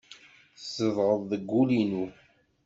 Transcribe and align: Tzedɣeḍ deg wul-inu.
Tzedɣeḍ 0.57 1.21
deg 1.31 1.43
wul-inu. 1.51 2.05